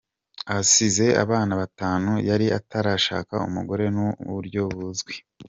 [0.57, 5.13] Asize abana batanu, yari atarashaka umugore mu buryo buzwi.